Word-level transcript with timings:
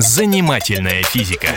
Занимательная 0.00 1.02
физика. 1.02 1.48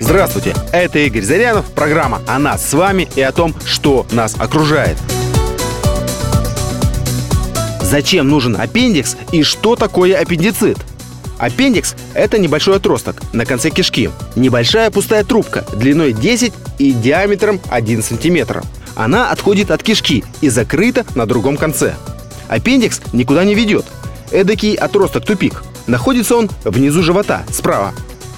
Здравствуйте, 0.00 0.56
это 0.72 0.98
Игорь 0.98 1.22
Зарянов, 1.22 1.70
программа 1.70 2.20
о 2.26 2.40
нас 2.40 2.68
с 2.68 2.72
вами 2.72 3.08
и 3.14 3.20
о 3.22 3.30
том, 3.30 3.54
что 3.64 4.08
нас 4.10 4.34
окружает. 4.36 4.98
Зачем 7.80 8.28
нужен 8.28 8.60
аппендикс 8.60 9.16
и 9.30 9.44
что 9.44 9.76
такое 9.76 10.20
аппендицит? 10.20 10.78
Аппендикс– 11.38 11.94
это 12.14 12.38
небольшой 12.38 12.78
отросток 12.78 13.22
на 13.32 13.46
конце 13.46 13.70
кишки. 13.70 14.10
Небольшая 14.34 14.90
пустая 14.90 15.22
трубка 15.22 15.64
длиной 15.72 16.12
10 16.12 16.52
и 16.78 16.90
диаметром 16.90 17.60
1 17.70 18.02
см. 18.02 18.64
Она 18.96 19.30
отходит 19.30 19.70
от 19.70 19.84
кишки 19.84 20.24
и 20.40 20.48
закрыта 20.48 21.06
на 21.14 21.26
другом 21.26 21.56
конце. 21.56 21.94
Аппендикс 22.48 23.00
никуда 23.12 23.44
не 23.44 23.54
ведет. 23.54 23.86
Эдакий 24.32 24.74
отросток-тупик. 24.74 25.62
Находится 25.90 26.36
он 26.36 26.48
внизу 26.62 27.02
живота, 27.02 27.42
справа. 27.50 27.92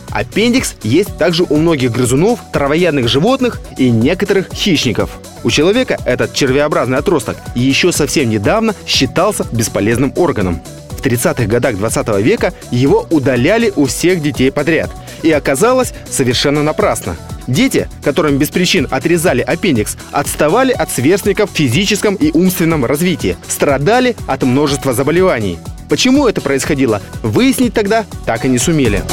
Аппендикс 0.09 0.75
есть 0.83 1.19
также 1.19 1.45
у 1.45 1.57
многих 1.57 1.93
грызунов, 1.93 2.41
травоядных 2.51 3.09
животных 3.09 3.61
и 3.77 3.91
некоторых 3.91 4.55
хищников. 4.55 5.11
У 5.45 5.51
человека 5.51 5.99
этот 6.07 6.33
червеобразный 6.33 6.97
отросток 6.97 7.37
еще 7.55 7.93
совсем 7.93 8.31
недавно 8.31 8.75
считался 8.87 9.47
бесполезным 9.53 10.15
органом. 10.17 10.63
В 10.93 11.05
30-х 11.05 11.45
годах 11.45 11.77
20 11.77 12.09
века 12.23 12.55
его 12.71 13.07
удаляли 13.11 13.71
у 13.77 13.85
всех 13.85 14.23
детей 14.23 14.51
подряд. 14.51 14.91
И 15.23 15.31
оказалось 15.31 15.93
совершенно 16.11 16.63
напрасно. 16.63 17.17
Дети, 17.47 17.87
которым 18.03 18.39
без 18.39 18.49
причин 18.49 18.89
отрезали 18.91 19.43
аппендикс, 19.43 19.99
отставали 20.11 20.73
от 20.73 20.91
сверстников 20.91 21.51
в 21.51 21.55
физическом 21.55 22.15
и 22.15 22.31
умственном 22.33 22.87
развитии, 22.87 23.37
страдали 23.47 24.17
от 24.27 24.43
множества 24.43 24.95
заболеваний. 24.95 25.59
Почему 25.93 26.27
это 26.27 26.41
происходило, 26.41 27.03
выяснить 27.23 27.75
тогда 27.75 28.07
так 28.25 28.47
и 28.47 28.49
не 28.49 28.57
сумели. 28.57 29.05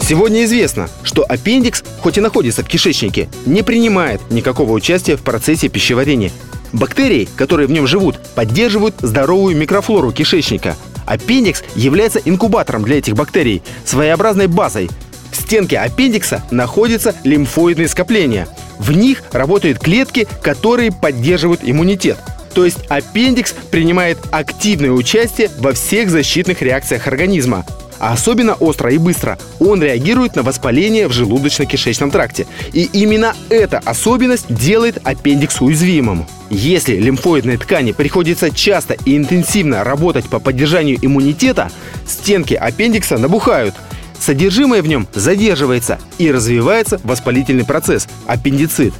Сегодня 0.00 0.44
известно, 0.44 0.88
что 1.02 1.24
аппендикс, 1.24 1.82
хоть 2.00 2.18
и 2.18 2.20
находится 2.20 2.62
в 2.62 2.68
кишечнике, 2.68 3.28
не 3.44 3.62
принимает 3.64 4.20
никакого 4.30 4.70
участия 4.70 5.16
в 5.16 5.22
процессе 5.22 5.68
пищеварения. 5.68 6.30
Бактерии, 6.72 7.28
которые 7.34 7.66
в 7.66 7.72
нем 7.72 7.88
живут, 7.88 8.20
поддерживают 8.36 8.94
здоровую 9.00 9.56
микрофлору 9.56 10.12
кишечника. 10.12 10.76
Аппендикс 11.06 11.64
является 11.74 12.20
инкубатором 12.20 12.84
для 12.84 12.98
этих 12.98 13.14
бактерий, 13.14 13.64
своеобразной 13.84 14.46
базой. 14.46 14.90
В 15.32 15.36
стенке 15.42 15.80
аппендикса 15.80 16.44
находятся 16.52 17.16
лимфоидные 17.24 17.88
скопления. 17.88 18.46
В 18.78 18.92
них 18.92 19.24
работают 19.32 19.80
клетки, 19.80 20.28
которые 20.40 20.92
поддерживают 20.92 21.62
иммунитет– 21.64 22.18
то 22.54 22.64
есть 22.64 22.78
аппендикс 22.88 23.54
принимает 23.70 24.18
активное 24.30 24.90
участие 24.90 25.50
во 25.58 25.72
всех 25.72 26.10
защитных 26.10 26.62
реакциях 26.62 27.06
организма. 27.06 27.64
А 27.98 28.14
особенно 28.14 28.54
остро 28.54 28.90
и 28.90 28.98
быстро 28.98 29.38
он 29.60 29.80
реагирует 29.80 30.34
на 30.34 30.42
воспаление 30.42 31.06
в 31.06 31.12
желудочно-кишечном 31.12 32.10
тракте. 32.10 32.46
И 32.72 32.90
именно 32.92 33.36
эта 33.48 33.78
особенность 33.84 34.52
делает 34.52 34.98
аппендикс 35.04 35.60
уязвимым. 35.60 36.26
Если 36.50 36.96
лимфоидной 36.96 37.58
ткани 37.58 37.92
приходится 37.92 38.50
часто 38.50 38.96
и 39.04 39.16
интенсивно 39.16 39.84
работать 39.84 40.28
по 40.28 40.40
поддержанию 40.40 40.98
иммунитета, 41.00 41.70
стенки 42.06 42.54
аппендикса 42.54 43.18
набухают– 43.18 43.74
Содержимое 44.22 44.82
в 44.82 44.86
нем 44.86 45.08
задерживается 45.14 45.98
и 46.18 46.30
развивается 46.30 47.00
воспалительный 47.02 47.64
процесс– 47.64 48.06
аппендицит. 48.28 48.94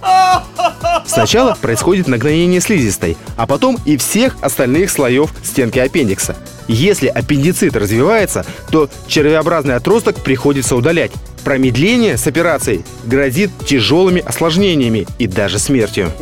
Сначала 1.06 1.56
происходит 1.60 2.08
нагноение 2.08 2.60
слизистой, 2.60 3.16
а 3.36 3.46
потом 3.46 3.78
и 3.84 3.96
всех 3.96 4.36
остальных 4.40 4.90
слоев 4.90 5.32
стенки 5.44 5.78
аппендикса. 5.78 6.36
Если 6.68 7.08
аппендицит 7.08 7.76
развивается, 7.76 8.46
то 8.70 8.88
червеобразный 9.08 9.74
отросток 9.74 10.16
приходится 10.22 10.76
удалять. 10.76 11.12
Промедление 11.44 12.16
с 12.16 12.26
операцией 12.26 12.84
грозит 13.04 13.50
тяжелыми 13.66 14.22
осложнениями 14.24 15.06
и 15.18 15.26
даже 15.26 15.58
смертью. 15.58 16.12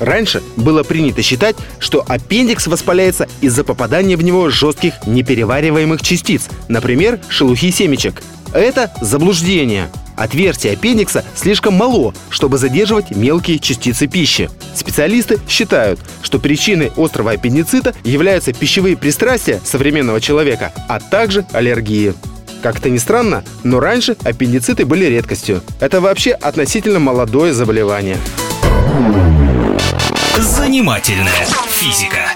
Раньше 0.00 0.42
было 0.56 0.84
принято 0.84 1.22
считать, 1.22 1.56
что 1.78 2.04
аппендикс 2.06 2.66
воспаляется 2.66 3.28
из-за 3.40 3.64
попадания 3.64 4.16
в 4.16 4.22
него 4.22 4.48
жестких 4.48 4.94
неперевариваемых 5.06 6.02
частиц, 6.02 6.42
например, 6.68 7.18
шелухи 7.28 7.70
семечек. 7.70 8.22
Это 8.52 8.90
заблуждение. 9.00 9.90
Отверстие 10.18 10.72
аппендикса 10.72 11.24
слишком 11.36 11.74
мало, 11.74 12.12
чтобы 12.28 12.58
задерживать 12.58 13.12
мелкие 13.12 13.58
частицы 13.60 14.08
пищи. 14.08 14.50
Специалисты 14.74 15.38
считают, 15.48 16.00
что 16.22 16.40
причиной 16.40 16.92
острого 16.96 17.30
аппендицита 17.30 17.94
являются 18.02 18.52
пищевые 18.52 18.96
пристрастия 18.96 19.60
современного 19.64 20.20
человека, 20.20 20.72
а 20.88 20.98
также 20.98 21.46
аллергии. 21.52 22.14
Как-то 22.62 22.90
ни 22.90 22.98
странно, 22.98 23.44
но 23.62 23.78
раньше 23.78 24.16
аппендициты 24.24 24.84
были 24.84 25.04
редкостью. 25.04 25.62
Это 25.78 26.00
вообще 26.00 26.32
относительно 26.32 26.98
молодое 26.98 27.54
заболевание. 27.54 28.16
Занимательная 30.36 31.46
физика. 31.68 32.32